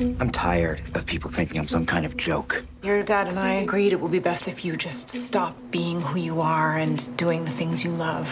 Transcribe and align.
I'm 0.00 0.30
tired 0.30 0.80
of 0.94 1.04
people 1.04 1.30
thinking 1.30 1.58
I'm 1.58 1.68
some 1.68 1.84
kind 1.84 2.06
of 2.06 2.16
joke. 2.16 2.64
Your 2.82 3.02
dad 3.02 3.28
and 3.28 3.38
I 3.38 3.54
agreed 3.54 3.92
it 3.92 4.00
would 4.00 4.10
be 4.10 4.18
best 4.18 4.48
if 4.48 4.64
you 4.64 4.76
just 4.76 5.10
stop 5.10 5.54
being 5.70 6.00
who 6.00 6.18
you 6.18 6.40
are 6.40 6.78
and 6.78 7.14
doing 7.16 7.44
the 7.44 7.50
things 7.50 7.84
you 7.84 7.90
love. 7.90 8.26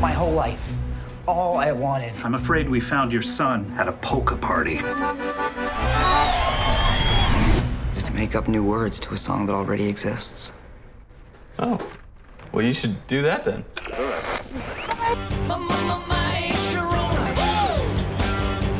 My 0.00 0.12
whole 0.12 0.32
life, 0.32 0.60
all 1.26 1.56
I 1.56 1.72
wanted. 1.72 2.12
I'm 2.24 2.34
afraid 2.34 2.68
we 2.68 2.78
found 2.78 3.12
your 3.12 3.22
son 3.22 3.74
at 3.78 3.88
a 3.88 3.92
polka 3.92 4.36
party. 4.36 4.76
Is 7.96 8.04
to 8.04 8.12
make 8.12 8.34
up 8.34 8.46
new 8.46 8.62
words 8.62 9.00
to 9.00 9.14
a 9.14 9.16
song 9.16 9.46
that 9.46 9.54
already 9.54 9.88
exists. 9.88 10.52
Oh. 11.58 11.80
Well, 12.52 12.64
you 12.64 12.72
should 12.72 13.06
do 13.06 13.22
that 13.22 13.44
then. 13.44 13.64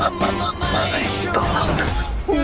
Who 0.01 0.60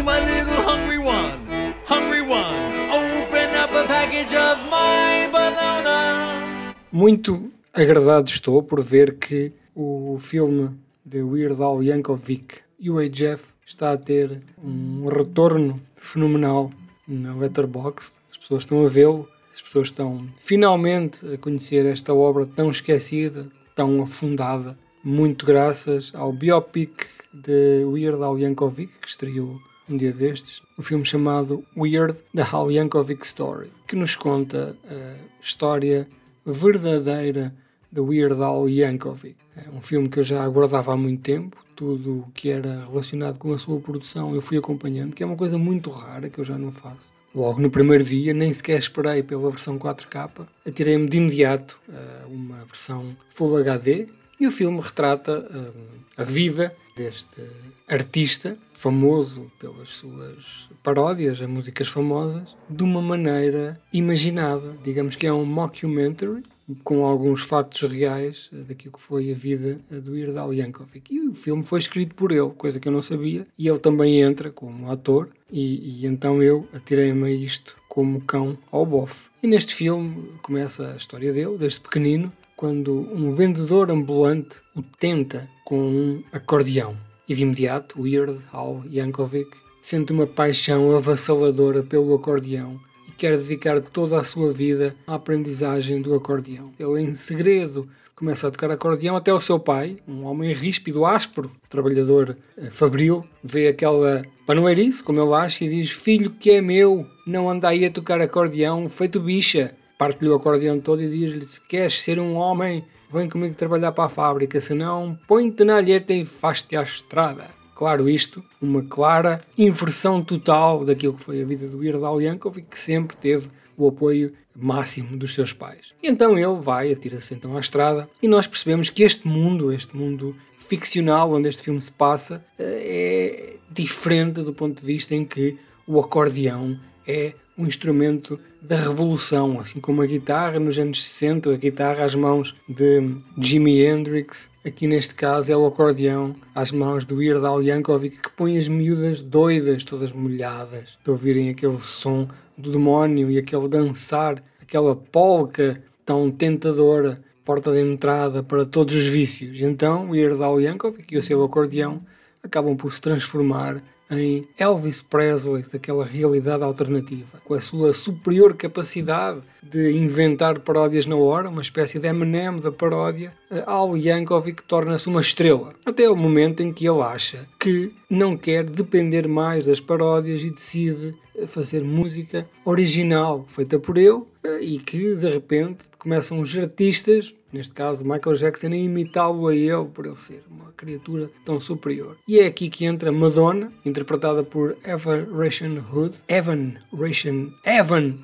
my 0.07 0.21
little 0.21 0.63
hungry 0.63 0.99
one? 0.99 1.39
Hungry 1.85 2.23
one. 2.23 2.55
Open 2.91 3.55
up 3.55 3.71
a 3.73 3.85
package 3.87 4.35
of 4.35 4.59
my 4.71 5.29
banana. 5.31 6.75
Muito 6.93 7.51
agradado 7.73 8.29
estou 8.29 8.63
por 8.63 8.83
ver 8.83 9.19
que 9.19 9.53
o 9.75 10.17
filme 10.19 10.77
de 11.05 11.23
Weird 11.23 11.61
Al 11.63 11.83
Yankovic 11.83 12.63
e 12.79 12.91
o 12.91 12.99
AJF 12.99 13.55
está 13.65 13.93
a 13.93 13.97
ter 13.97 14.41
um 14.63 15.09
retorno 15.09 15.81
fenomenal 15.97 16.73
na 17.07 17.35
Letterboxd. 17.35 18.21
As 18.31 18.39
pessoas 18.39 18.63
estão 18.63 18.85
a 18.85 18.89
vê-lo, 18.89 19.29
as 19.53 19.63
pessoas 19.63 19.89
estão 19.89 20.27
finalmente 20.37 21.27
a 21.33 21.39
conhecer 21.39 21.87
esta 21.87 22.13
obra 22.15 22.47
tão 22.47 22.71
esquecida, 22.71 23.47
tão 23.75 24.03
afundada, 24.03 24.79
muito 25.03 25.47
graças 25.47 26.13
ao 26.15 26.33
biopic 26.33 27.17
de 27.43 27.85
Weird 27.85 28.23
Al 28.23 28.39
Yankovic, 28.39 28.93
que 29.01 29.09
estreou 29.09 29.61
um 29.89 29.97
dia 29.97 30.13
destes, 30.13 30.63
um 30.79 30.83
filme 30.83 31.05
chamado 31.05 31.65
Weird, 31.77 32.19
The 32.35 32.47
Al 32.51 32.71
Yankovic 32.71 33.25
Story, 33.25 33.71
que 33.87 33.95
nos 33.95 34.17
conta 34.17 34.77
a 34.89 35.17
história 35.41 36.09
verdadeira 36.45 37.55
de 37.93 38.01
Weird 38.01 38.43
Al 38.43 38.69
Yankovic. 38.69 39.37
É 39.57 39.71
um 39.71 39.81
filme 39.81 40.09
que 40.09 40.19
eu 40.19 40.25
já 40.25 40.43
aguardava 40.43 40.93
há 40.93 40.97
muito 40.97 41.23
tempo, 41.23 41.65
tudo 41.75 42.21
o 42.21 42.31
que 42.33 42.49
era 42.51 42.87
relacionado 42.87 43.39
com 43.39 43.53
a 43.53 43.59
sua 43.59 43.79
produção 43.81 44.35
eu 44.35 44.41
fui 44.41 44.57
acompanhando, 44.57 45.15
que 45.15 45.23
é 45.23 45.27
uma 45.27 45.37
coisa 45.37 45.59
muito 45.59 45.91
rara 45.91 46.29
que 46.29 46.39
eu 46.39 46.45
já 46.45 46.59
não 46.59 46.71
faço. 46.71 47.13
Logo 47.35 47.61
no 47.61 47.71
primeiro 47.71 48.03
dia, 48.03 48.33
nem 48.33 48.51
sequer 48.53 48.79
esperei 48.79 49.23
pela 49.23 49.51
versão 49.51 49.79
4K, 49.79 50.47
atirei-me 50.67 51.07
de 51.07 51.19
imediato 51.19 51.79
a 51.93 52.27
uma 52.27 52.65
versão 52.65 53.15
Full 53.29 53.59
HD 53.59 54.09
e 54.41 54.47
o 54.47 54.51
filme 54.51 54.81
retrata 54.81 55.47
hum, 55.55 56.01
a 56.17 56.25
vida 56.25 56.75
deste 56.97 57.43
artista, 57.87 58.57
famoso 58.73 59.53
pelas 59.61 59.91
suas 59.91 60.69
paródias 60.83 61.41
a 61.43 61.47
músicas 61.47 61.89
famosas, 61.89 62.57
de 62.69 62.83
uma 62.83 63.03
maneira 63.03 63.79
imaginada. 63.93 64.75
Digamos 64.83 65.15
que 65.15 65.27
é 65.27 65.33
um 65.33 65.45
mockumentary, 65.45 66.43
com 66.83 67.05
alguns 67.05 67.43
factos 67.43 67.89
reais 67.89 68.51
daquilo 68.67 68.95
que 68.95 69.01
foi 69.01 69.31
a 69.31 69.35
vida 69.35 69.79
do 69.89 70.13
Weird 70.13 70.37
Al 70.37 70.53
Yankovic. 70.53 71.15
E 71.15 71.21
o 71.21 71.33
filme 71.33 71.63
foi 71.63 71.79
escrito 71.79 72.15
por 72.15 72.33
ele, 72.33 72.51
coisa 72.57 72.81
que 72.81 72.89
eu 72.89 72.93
não 72.93 73.03
sabia, 73.03 73.47
e 73.59 73.69
ele 73.69 73.79
também 73.79 74.21
entra 74.21 74.51
como 74.51 74.91
ator, 74.91 75.29
e, 75.53 76.01
e 76.01 76.07
então 76.07 76.43
eu 76.43 76.67
atirei-me 76.73 77.27
a 77.27 77.31
isto 77.31 77.77
como 77.89 78.21
cão 78.21 78.59
ao 78.71 78.85
bofe. 78.85 79.31
E 79.43 79.47
neste 79.47 79.75
filme 79.75 80.31
começa 80.43 80.93
a 80.93 80.97
história 80.97 81.33
dele, 81.33 81.57
desde 81.57 81.81
pequenino, 81.81 82.33
quando 82.57 83.07
um 83.13 83.31
vendedor 83.31 83.91
ambulante 83.91 84.63
o 84.75 84.83
tenta 84.83 85.49
com 85.65 85.79
um 85.79 86.23
acordeão. 86.33 86.97
E 87.29 87.35
de 87.35 87.43
imediato, 87.43 88.01
Weird 88.01 88.39
Al 88.53 88.83
Yankovic 88.91 89.57
sente 89.83 90.13
uma 90.13 90.27
paixão 90.27 90.97
avassaladora 90.97 91.83
pelo 91.83 92.15
acordeão 92.15 92.81
e 93.07 93.13
quer 93.13 93.37
dedicar 93.37 93.81
toda 93.81 94.19
a 94.19 94.25
sua 94.25 94.53
vida 94.53 94.97
à 95.07 95.15
aprendizagem 95.15 96.01
do 96.01 96.15
acordeão. 96.15 96.73
Ele, 96.79 97.03
em 97.03 97.15
segredo, 97.15 97.89
começa 98.15 98.49
a 98.49 98.51
tocar 98.51 98.71
acordeão 98.71 99.15
até 99.15 99.33
o 99.33 99.41
seu 99.41 99.61
pai, 99.61 99.99
um 100.09 100.25
homem 100.25 100.53
ríspido, 100.53 101.05
áspero, 101.05 101.51
trabalhador 101.69 102.37
eh, 102.57 102.71
fabril, 102.71 103.25
vê 103.45 103.69
aquela 103.69 104.23
panoeirice, 104.47 105.05
como 105.05 105.21
ele 105.21 105.35
acha, 105.35 105.65
e 105.65 105.69
diz: 105.69 105.91
Filho 105.91 106.31
que 106.31 106.53
é 106.53 106.63
meu, 106.63 107.07
não 107.27 107.51
anda 107.51 107.69
aí 107.69 107.85
a 107.85 107.91
tocar 107.91 108.21
acordeão, 108.21 108.89
feito 108.89 109.21
bicha 109.21 109.75
parte-lhe 109.99 110.31
o 110.31 110.35
acordeão 110.35 110.81
todo 110.81 111.03
e 111.03 111.09
diz-lhe: 111.09 111.45
Se 111.45 111.61
queres 111.61 112.01
ser 112.01 112.19
um 112.19 112.35
homem, 112.35 112.85
vem 113.13 113.29
comigo 113.29 113.55
trabalhar 113.55 113.93
para 113.93 114.05
a 114.05 114.09
fábrica, 114.09 114.61
senão 114.61 115.19
põe-te 115.27 115.65
na 115.65 115.77
alheta 115.77 116.13
e 116.13 116.25
faz-te 116.25 116.77
à 116.77 116.83
estrada. 116.83 117.45
Claro, 117.75 118.09
isto, 118.09 118.43
uma 118.61 118.83
clara 118.83 119.39
inversão 119.57 120.25
total 120.25 120.85
daquilo 120.85 121.13
que 121.13 121.23
foi 121.23 121.43
a 121.43 121.45
vida 121.45 121.69
do 121.69 121.85
Irdal 121.85 122.23
Yankov 122.23 122.59
e 122.59 122.63
que 122.63 122.79
sempre 122.79 123.17
teve 123.17 123.51
o 123.77 123.87
apoio 123.89 124.33
máximo 124.55 125.17
dos 125.17 125.35
seus 125.35 125.53
pais. 125.53 125.93
E 126.03 126.09
então 126.09 126.39
ele 126.39 126.59
vai, 126.61 126.91
atira-se 126.91 127.35
então 127.35 127.55
à 127.55 127.61
estrada 127.61 128.09
e 128.23 128.27
nós 128.27 128.47
percebemos 128.47 128.89
que 128.89 129.03
este 129.03 129.29
mundo, 129.29 129.71
este 129.71 129.95
mundo 129.95 130.35
ficcional 130.57 131.33
onde 131.33 131.51
este 131.51 131.63
filme 131.63 131.81
se 131.81 131.93
passa, 131.93 132.43
eh, 132.59 133.53
é 133.53 133.57
diferente 133.71 134.41
do 134.41 134.55
ponto 134.55 134.81
de 134.81 134.87
vista 134.87 135.15
em 135.15 135.25
que 135.25 135.59
o 135.87 136.01
acordeão 136.01 136.81
é 137.07 137.35
um 137.59 137.67
instrumento 137.67 138.39
da 138.61 138.77
revolução, 138.77 139.59
assim 139.59 139.81
como 139.81 140.03
a 140.03 140.07
guitarra 140.07 140.59
nos 140.59 140.79
anos 140.79 141.03
60, 141.05 141.53
a 141.53 141.57
guitarra 141.57 142.05
às 142.05 142.15
mãos 142.15 142.55
de 142.69 143.17
Jimi 143.39 143.81
Hendrix, 143.81 144.51
aqui 144.65 144.87
neste 144.87 145.15
caso 145.15 145.53
é 145.53 145.57
o 145.57 145.67
acordeão 145.67 146.35
às 146.55 146.71
mãos 146.71 147.05
do 147.05 147.17
Weird 147.17 147.45
Al 147.47 147.63
Yankovic 147.63 148.21
que 148.21 148.31
põe 148.31 148.59
as 148.59 148.69
miúdas 148.69 149.23
doidas, 149.23 149.85
todas 149.85 150.13
molhadas, 150.13 150.99
de 151.03 151.11
ouvirem 151.11 151.49
aquele 151.49 151.79
som 151.79 152.29
do 152.59 152.71
demónio 152.71 153.31
e 153.31 153.39
aquele 153.39 153.69
dançar, 153.69 154.43
aquela 154.61 154.95
polca 154.95 155.83
tão 156.05 156.31
tentadora, 156.31 157.23
porta 157.45 157.73
de 157.73 157.81
entrada 157.81 158.43
para 158.43 158.67
todos 158.67 158.95
os 158.95 159.07
vícios. 159.07 159.61
Então 159.61 160.09
o 160.09 160.11
Weird 160.11 160.43
Al 160.43 160.61
Yankovic 160.61 161.15
e 161.15 161.19
o 161.19 161.23
seu 161.23 161.43
acordeão 161.43 162.03
acabam 162.43 162.77
por 162.77 162.93
se 162.93 163.01
transformar 163.01 163.83
em 164.11 164.47
Elvis 164.59 165.03
Presley 165.03 165.65
daquela 165.71 166.05
realidade 166.05 166.63
alternativa, 166.63 167.41
com 167.45 167.55
a 167.55 167.61
sua 167.61 167.93
superior 167.93 168.55
capacidade 168.55 169.41
de 169.63 169.93
inventar 169.93 170.61
paródias 170.61 171.07
na 171.07 171.17
hora, 171.17 171.49
uma 171.49 171.63
espécie 171.63 171.99
de 171.99 172.07
Eminem 172.07 172.61
da 172.61 172.71
paródia, 172.71 173.33
Al 173.67 173.97
Yankovic 173.97 174.63
torna-se 174.63 175.09
uma 175.09 175.21
estrela, 175.21 175.73
até 175.85 176.09
o 176.09 176.17
momento 176.17 176.63
em 176.63 176.73
que 176.73 176.89
ele 176.89 177.01
acha 177.01 177.49
que 177.59 177.93
não 178.09 178.37
quer 178.37 178.65
depender 178.65 179.27
mais 179.27 179.67
das 179.67 179.81
paródias 179.81 180.43
e 180.43 180.51
decide 180.51 181.15
fazer 181.47 181.83
música 181.83 182.49
original 182.65 183.45
feita 183.49 183.79
por 183.79 183.99
ele 183.99 184.23
e 184.61 184.79
que 184.79 185.17
de 185.17 185.29
repente 185.29 185.89
começam 185.99 186.41
os 186.41 186.57
artistas, 186.57 187.35
neste 187.57 187.73
caso 187.73 188.05
Michael 188.05 188.37
Jackson, 188.37 188.69
a 188.69 188.77
imitá-lo 188.77 189.49
a 189.49 189.55
ele 189.55 189.87
por 189.87 190.07
ele 190.07 190.17
ser 190.17 190.43
uma 190.51 190.73
criatura 190.77 191.31
tão 191.45 191.59
superior. 191.59 192.17
E 192.29 192.39
é 192.39 192.47
aqui 192.47 192.69
que 192.69 192.85
entra 192.85 193.11
Madonna, 193.11 193.73
interpretada 193.85 194.45
por 194.45 194.77
Evan 194.85 195.27
Rachel 195.33 195.83
Hood, 195.93 196.17
Evan 196.29 196.75
Rachel, 196.93 197.53
Evan 197.65 198.19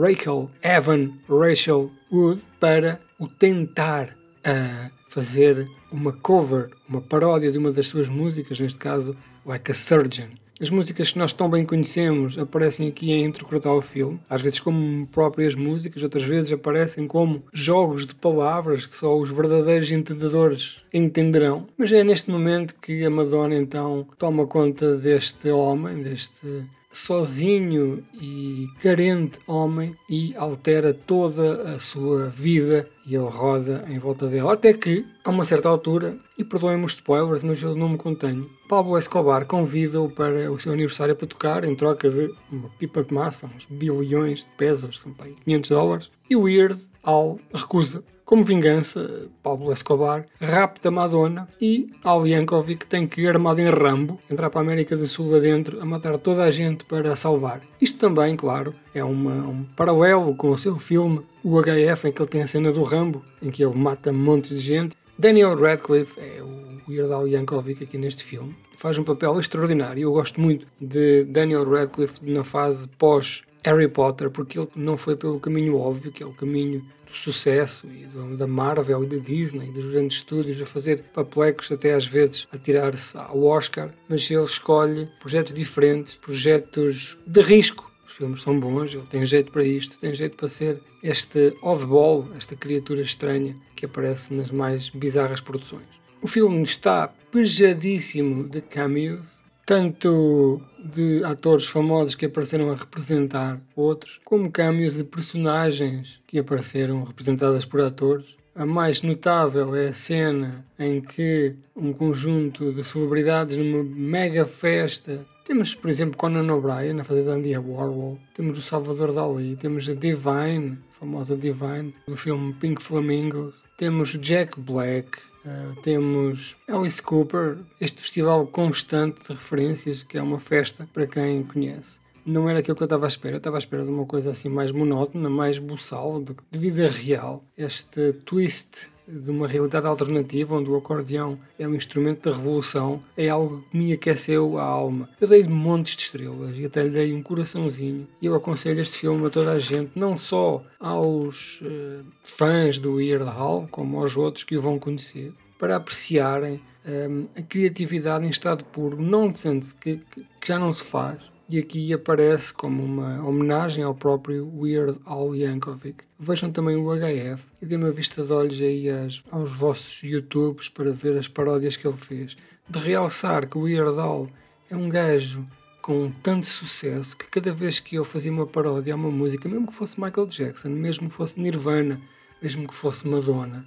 Rachel, 0.00 0.50
Evan 0.62 1.12
Rachel 1.28 1.90
Wood, 2.10 2.42
para 2.58 3.00
o 3.18 3.26
tentar 3.26 4.16
a 4.44 4.90
fazer 5.08 5.68
uma 5.90 6.12
cover, 6.12 6.70
uma 6.88 7.00
paródia 7.00 7.50
de 7.50 7.58
uma 7.58 7.72
das 7.72 7.88
suas 7.88 8.08
músicas, 8.08 8.58
neste 8.58 8.78
caso 8.78 9.16
Like 9.44 9.70
a 9.70 9.74
Surgeon. 9.74 10.28
As 10.60 10.70
músicas 10.70 11.12
que 11.12 11.18
nós 11.18 11.32
tão 11.32 11.48
bem 11.48 11.64
conhecemos 11.64 12.36
aparecem 12.38 12.88
aqui 12.88 13.12
em 13.12 13.24
entrecortar 13.24 13.72
o 13.72 13.80
filme, 13.80 14.18
às 14.28 14.42
vezes 14.42 14.58
como 14.58 15.06
próprias 15.06 15.54
músicas, 15.54 16.02
outras 16.02 16.24
vezes 16.24 16.52
aparecem 16.52 17.06
como 17.06 17.44
jogos 17.52 18.06
de 18.06 18.14
palavras 18.14 18.84
que 18.86 18.96
só 18.96 19.16
os 19.16 19.30
verdadeiros 19.30 19.90
entendedores 19.92 20.84
entenderão. 20.92 21.66
Mas 21.76 21.92
é 21.92 22.02
neste 22.02 22.30
momento 22.30 22.74
que 22.80 23.04
a 23.04 23.10
Madonna 23.10 23.54
então 23.54 24.06
toma 24.18 24.46
conta 24.46 24.96
deste 24.96 25.50
homem, 25.50 26.02
deste 26.02 26.66
sozinho 26.90 28.04
e 28.14 28.66
carente 28.80 29.38
homem 29.46 29.94
e 30.08 30.32
altera 30.36 30.92
toda 30.94 31.62
a 31.74 31.78
sua 31.78 32.26
vida 32.28 32.88
e 33.06 33.14
ele 33.14 33.24
roda 33.24 33.84
em 33.88 33.98
volta 33.98 34.26
dela. 34.26 34.52
Até 34.52 34.72
que, 34.72 35.06
a 35.24 35.30
uma 35.30 35.44
certa 35.44 35.68
altura, 35.68 36.18
e 36.36 36.44
perdoem-me 36.44 36.84
os 36.84 36.92
spoilers, 36.92 37.42
mas 37.42 37.62
eu 37.62 37.74
não 37.74 37.88
me 37.88 37.96
contenho, 37.96 38.48
Pablo 38.68 38.98
Escobar 38.98 39.46
convida-o 39.46 40.10
para 40.10 40.52
o 40.52 40.58
seu 40.58 40.72
aniversário 40.72 41.16
para 41.16 41.26
tocar 41.26 41.64
em 41.64 41.74
troca 41.74 42.10
de 42.10 42.30
uma 42.52 42.68
pipa 42.70 43.02
de 43.02 43.14
massa, 43.14 43.50
uns 43.56 43.66
bilhões 43.66 44.40
de 44.40 44.48
pesos, 44.58 45.00
são 45.00 45.14
500 45.44 45.70
dólares, 45.70 46.10
e 46.28 46.36
o 46.36 46.42
Weird 46.42 46.78
Al 47.08 47.38
recusa. 47.54 48.04
Como 48.22 48.44
vingança, 48.44 49.30
Pablo 49.42 49.72
Escobar 49.72 50.26
rapta 50.38 50.90
Madonna 50.90 51.48
e 51.58 51.86
Al 52.04 52.26
Yankovic 52.26 52.86
tem 52.86 53.06
que, 53.06 53.26
armado 53.26 53.62
em 53.62 53.70
Rambo, 53.70 54.20
entrar 54.30 54.50
para 54.50 54.60
a 54.60 54.64
América 54.64 54.94
do 54.94 55.08
Sul 55.08 55.34
adentro 55.34 55.80
a 55.80 55.86
matar 55.86 56.18
toda 56.18 56.44
a 56.44 56.50
gente 56.50 56.84
para 56.84 57.10
a 57.10 57.16
salvar. 57.16 57.62
Isto 57.80 57.98
também, 57.98 58.36
claro, 58.36 58.74
é 58.94 59.02
uma, 59.02 59.32
um 59.48 59.64
paralelo 59.74 60.34
com 60.36 60.50
o 60.50 60.58
seu 60.58 60.76
filme, 60.76 61.24
o 61.42 61.58
HF, 61.58 62.08
em 62.08 62.12
que 62.12 62.20
ele 62.20 62.28
tem 62.28 62.42
a 62.42 62.46
cena 62.46 62.70
do 62.70 62.82
Rambo, 62.82 63.24
em 63.40 63.48
que 63.48 63.64
ele 63.64 63.74
mata 63.74 64.10
um 64.10 64.14
monte 64.18 64.54
de 64.54 64.60
gente. 64.60 64.94
Daniel 65.18 65.58
Radcliffe 65.58 66.20
é 66.20 66.42
o 66.42 66.82
Weird 66.86 67.10
Al 67.10 67.26
Yankovic 67.26 67.84
aqui 67.84 67.96
neste 67.96 68.22
filme. 68.22 68.54
Faz 68.76 68.98
um 68.98 69.04
papel 69.04 69.40
extraordinário. 69.40 70.02
Eu 70.02 70.12
gosto 70.12 70.38
muito 70.38 70.66
de 70.78 71.24
Daniel 71.24 71.64
Radcliffe 71.64 72.20
na 72.30 72.44
fase 72.44 72.86
pós 72.86 73.42
Harry 73.68 73.88
Potter, 73.88 74.30
porque 74.30 74.58
ele 74.58 74.68
não 74.74 74.96
foi 74.96 75.14
pelo 75.14 75.38
caminho 75.38 75.76
óbvio, 75.76 76.10
que 76.10 76.22
é 76.22 76.26
o 76.26 76.32
caminho 76.32 76.82
do 77.06 77.14
sucesso 77.14 77.86
e 77.86 78.06
da 78.36 78.46
Marvel 78.46 79.04
e 79.04 79.06
da 79.06 79.16
Disney, 79.16 79.70
dos 79.70 79.84
grandes 79.86 80.18
estúdios, 80.18 80.60
a 80.60 80.66
fazer 80.66 81.02
papelecos 81.12 81.70
até 81.70 81.92
às 81.92 82.06
vezes 82.06 82.48
a 82.50 82.56
tirar-se 82.56 83.16
ao 83.16 83.42
Oscar, 83.44 83.90
mas 84.08 84.30
ele 84.30 84.42
escolhe 84.42 85.08
projetos 85.20 85.52
diferentes, 85.52 86.16
projetos 86.16 87.18
de 87.26 87.40
risco. 87.42 87.90
Os 88.06 88.12
filmes 88.14 88.42
são 88.42 88.58
bons, 88.58 88.94
ele 88.94 89.06
tem 89.10 89.24
jeito 89.26 89.52
para 89.52 89.62
isto, 89.62 89.98
tem 89.98 90.14
jeito 90.14 90.36
para 90.36 90.48
ser 90.48 90.80
este 91.02 91.54
oddball, 91.62 92.26
esta 92.36 92.56
criatura 92.56 93.02
estranha 93.02 93.54
que 93.76 93.84
aparece 93.84 94.32
nas 94.32 94.50
mais 94.50 94.88
bizarras 94.88 95.42
produções. 95.42 96.00
O 96.22 96.26
filme 96.26 96.62
está 96.62 97.08
pejadíssimo 97.30 98.48
de 98.48 98.62
cameos, 98.62 99.42
tanto 99.64 100.60
de 100.88 101.22
atores 101.24 101.66
famosos 101.66 102.14
que 102.14 102.26
apareceram 102.26 102.70
a 102.70 102.74
representar 102.74 103.60
outros, 103.76 104.20
como 104.24 104.50
cameos 104.50 104.96
de 104.96 105.04
personagens 105.04 106.20
que 106.26 106.38
apareceram 106.38 107.04
representadas 107.04 107.64
por 107.64 107.80
atores. 107.80 108.36
A 108.54 108.66
mais 108.66 109.02
notável 109.02 109.74
é 109.76 109.88
a 109.88 109.92
cena 109.92 110.64
em 110.78 111.00
que 111.00 111.54
um 111.76 111.92
conjunto 111.92 112.72
de 112.72 112.82
celebridades 112.82 113.56
numa 113.56 113.84
mega 113.84 114.44
festa 114.44 115.24
temos, 115.48 115.74
por 115.74 115.88
exemplo, 115.88 116.14
Conan 116.14 116.52
O'Brien 116.52 117.00
a 117.00 117.04
fazer 117.04 117.30
Andy 117.30 117.56
Warhol, 117.56 118.18
temos 118.34 118.58
o 118.58 118.60
Salvador 118.60 119.14
Dali, 119.14 119.56
temos 119.56 119.88
a 119.88 119.94
Divine, 119.94 120.78
a 120.90 120.92
famosa 120.92 121.38
Divine, 121.38 121.94
do 122.06 122.18
filme 122.18 122.52
Pink 122.52 122.82
Flamingos, 122.82 123.64
temos 123.78 124.10
Jack 124.20 124.60
Black, 124.60 125.18
uh, 125.48 125.80
temos 125.82 126.56
Alice 126.68 127.02
Cooper, 127.02 127.58
este 127.80 128.02
festival 128.02 128.46
constante 128.46 129.26
de 129.26 129.32
referências, 129.32 130.02
que 130.02 130.18
é 130.18 130.22
uma 130.22 130.38
festa 130.38 130.88
para 130.92 131.06
quem 131.06 131.42
conhece 131.42 132.00
não 132.28 132.48
era 132.48 132.58
aquilo 132.58 132.76
que 132.76 132.82
eu 132.82 132.86
estava 132.86 133.06
à 133.06 133.08
espera. 133.08 133.36
Eu 133.36 133.38
estava 133.38 133.56
à 133.56 133.58
espera 133.58 133.82
de 133.82 133.88
uma 133.88 134.04
coisa 134.04 134.30
assim 134.30 134.50
mais 134.50 134.70
monótona, 134.70 135.30
mais 135.30 135.58
buçal, 135.58 136.20
de, 136.20 136.36
de 136.50 136.58
vida 136.58 136.86
real. 136.86 137.42
Este 137.56 138.12
twist 138.12 138.90
de 139.08 139.30
uma 139.30 139.48
realidade 139.48 139.86
alternativa 139.86 140.54
onde 140.54 140.70
o 140.70 140.76
acordeão 140.76 141.38
é 141.58 141.66
um 141.66 141.74
instrumento 141.74 142.28
da 142.28 142.36
revolução 142.36 143.02
é 143.16 143.28
algo 143.28 143.64
que 143.70 143.76
me 143.76 143.92
aqueceu 143.92 144.58
a 144.58 144.62
alma. 144.62 145.08
Eu 145.20 145.26
dei 145.26 145.44
montes 145.44 145.96
de 145.96 146.02
estrelas 146.02 146.58
e 146.58 146.66
até 146.66 146.82
lhe 146.82 146.90
dei 146.90 147.12
um 147.14 147.22
coraçãozinho 147.22 148.06
e 148.20 148.26
eu 148.26 148.34
aconselho 148.34 148.80
este 148.80 148.98
filme 148.98 149.26
a 149.26 149.30
toda 149.30 149.52
a 149.52 149.58
gente, 149.58 149.92
não 149.94 150.16
só 150.16 150.62
aos 150.78 151.60
uh, 151.62 152.04
fãs 152.22 152.78
do 152.78 152.94
Weird 152.94 153.24
Al, 153.24 153.66
como 153.70 154.00
aos 154.00 154.16
outros 154.16 154.44
que 154.44 154.56
o 154.56 154.62
vão 154.62 154.78
conhecer, 154.78 155.32
para 155.58 155.76
apreciarem 155.76 156.60
um, 156.86 157.26
eh, 157.34 157.40
a 157.40 157.42
criatividade 157.42 158.24
em 158.24 158.30
estado 158.30 158.64
puro, 158.64 159.00
não 159.00 159.28
dizendo 159.28 159.66
que, 159.80 160.00
que 160.40 160.46
já 160.46 160.56
não 160.58 160.72
se 160.72 160.84
faz, 160.84 161.18
e 161.48 161.58
aqui 161.58 161.92
aparece 161.92 162.52
como 162.52 162.84
uma 162.84 163.26
homenagem 163.26 163.82
ao 163.82 163.94
próprio 163.94 164.52
Weird 164.54 164.98
Al 165.06 165.34
Yankovic. 165.34 166.04
Vejam 166.18 166.52
também 166.52 166.76
o 166.76 166.94
HF 166.94 167.42
e 167.62 167.66
dêem 167.66 167.80
uma 167.80 167.90
vista 167.90 168.22
de 168.22 168.32
olhos 168.32 168.60
aí 168.60 168.90
às, 168.90 169.22
aos 169.30 169.56
vossos 169.56 170.02
YouTubes 170.02 170.68
para 170.68 170.92
ver 170.92 171.16
as 171.16 171.26
paródias 171.26 171.76
que 171.76 171.88
ele 171.88 171.96
fez. 171.96 172.36
De 172.68 172.78
realçar 172.78 173.48
que 173.48 173.56
o 173.56 173.62
Weird 173.62 173.98
Al 173.98 174.28
é 174.70 174.76
um 174.76 174.90
gajo 174.90 175.46
com 175.80 176.10
tanto 176.22 176.44
sucesso 176.44 177.16
que 177.16 177.28
cada 177.30 177.50
vez 177.50 177.80
que 177.80 177.96
eu 177.96 178.04
fazia 178.04 178.30
uma 178.30 178.46
paródia 178.46 178.92
a 178.92 178.96
uma 178.96 179.10
música, 179.10 179.48
mesmo 179.48 179.68
que 179.68 179.74
fosse 179.74 179.98
Michael 179.98 180.26
Jackson, 180.26 180.68
mesmo 180.68 181.08
que 181.08 181.14
fosse 181.14 181.40
Nirvana, 181.40 181.98
mesmo 182.42 182.68
que 182.68 182.74
fosse 182.74 183.08
Madonna, 183.08 183.64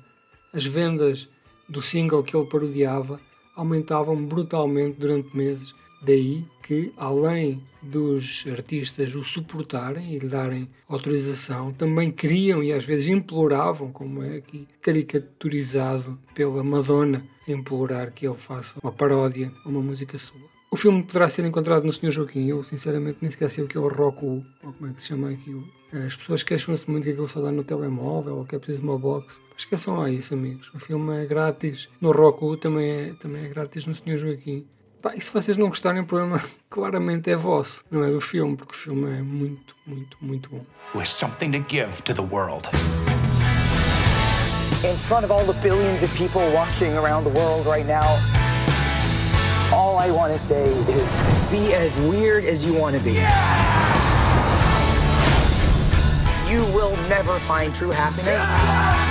as 0.53 0.65
vendas 0.65 1.27
do 1.67 1.81
single 1.81 2.21
que 2.21 2.37
ele 2.37 2.45
parodiava 2.45 3.19
aumentavam 3.55 4.23
brutalmente 4.23 4.99
durante 4.99 5.35
meses 5.35 5.73
Daí 6.01 6.45
que, 6.63 6.91
além 6.97 7.61
dos 7.81 8.43
artistas 8.51 9.13
o 9.15 9.23
suportarem 9.23 10.13
e 10.13 10.19
lhe 10.19 10.27
darem 10.27 10.67
autorização, 10.87 11.71
também 11.73 12.11
queriam 12.11 12.63
e 12.63 12.71
às 12.71 12.85
vezes 12.85 13.07
imploravam, 13.07 13.91
como 13.91 14.23
é 14.23 14.37
aqui 14.37 14.67
caricaturizado 14.81 16.19
pela 16.33 16.63
Madonna, 16.63 17.25
implorar 17.47 18.11
que 18.11 18.27
ele 18.27 18.37
faça 18.37 18.79
uma 18.81 18.91
paródia 18.91 19.51
a 19.63 19.69
uma 19.69 19.81
música 19.81 20.17
sua. 20.17 20.51
O 20.73 20.77
filme 20.77 21.03
poderá 21.03 21.27
ser 21.27 21.43
encontrado 21.43 21.83
no 21.83 21.91
Sr. 21.91 22.11
Joaquim. 22.11 22.47
Eu, 22.47 22.63
sinceramente, 22.63 23.17
nem 23.21 23.29
sequer 23.29 23.49
sei 23.49 23.65
o 23.65 23.67
que 23.67 23.77
é 23.77 23.79
o 23.81 23.89
Roku, 23.89 24.41
ou 24.63 24.71
como 24.71 24.89
é 24.89 24.93
que 24.93 25.01
se 25.01 25.09
chama 25.09 25.29
aquilo. 25.29 25.67
As 25.91 26.15
pessoas 26.15 26.43
queixam-se 26.43 26.89
muito 26.89 27.03
que 27.03 27.09
aquilo 27.09 27.27
só 27.27 27.41
dá 27.41 27.51
no 27.51 27.61
telemóvel, 27.61 28.37
ou 28.37 28.45
que 28.45 28.55
é 28.55 28.59
preciso 28.59 28.81
uma 28.81 28.97
box. 28.97 29.41
Esqueçam 29.57 29.97
lá 29.97 30.09
isso, 30.09 30.33
amigos. 30.33 30.71
O 30.73 30.79
filme 30.79 31.21
é 31.21 31.25
grátis. 31.25 31.89
No 31.99 32.13
Roku 32.13 32.55
também 32.55 32.89
é, 32.89 33.13
também 33.15 33.43
é 33.43 33.49
grátis 33.49 33.85
no 33.85 33.93
Sr. 33.93 34.17
Joaquim. 34.17 34.65
Pá, 35.01 35.13
e 35.15 35.21
se 35.21 35.33
vocês 35.33 35.57
não 35.57 35.67
gostarem, 35.67 35.99
o 35.99 36.05
problema 36.05 36.39
claramente 36.69 37.31
é 37.31 37.35
vosso, 37.35 37.83
não 37.89 38.03
é 38.03 38.11
do 38.11 38.21
filme, 38.21 38.55
porque 38.55 38.73
o 38.73 38.77
filme 38.77 39.17
é 39.17 39.23
muito, 39.23 39.75
muito, 39.85 40.15
muito 40.21 40.49
bom. 40.51 40.63
With 40.93 41.07
something 41.07 41.51
to 41.53 41.65
give 41.67 42.03
to 42.03 42.13
the 42.13 42.21
world. 42.21 42.69
In 44.83 44.95
front 44.95 45.23
of 45.23 45.31
all 45.31 45.43
the 45.43 45.59
billions 45.61 46.03
of 46.03 46.15
people 46.15 46.41
watching 46.53 46.95
around 46.97 47.23
the 47.23 47.31
world 47.31 47.65
right 47.65 47.87
now, 47.87 48.05
all 49.73 49.97
I 49.97 50.11
want 50.11 50.33
to 50.33 50.39
say 50.39 50.65
is 50.99 51.19
be 51.49 51.73
as 51.73 51.97
weird 51.97 52.45
as 52.45 52.63
you 52.63 52.75
want 52.75 52.95
to 52.95 53.01
be. 53.01 53.13
Yeah! 53.13 53.31
You 56.47 56.61
will 56.75 56.95
never 57.09 57.39
find 57.47 57.73
true 57.73 57.91
happiness, 57.91 58.43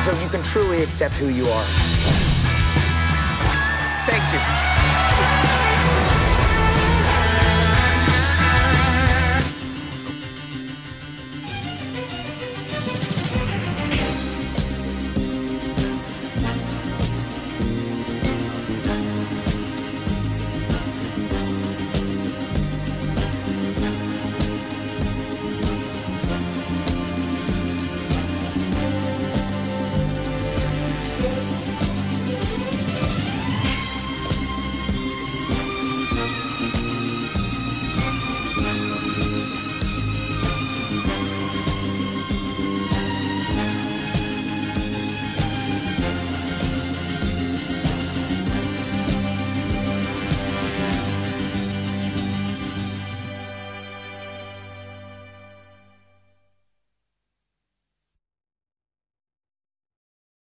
so 0.05 0.13
you 0.23 0.29
can 0.29 0.43
truly 0.45 0.85
accept 0.85 1.15
who 1.15 1.31
you 1.31 1.49
are. 1.49 1.67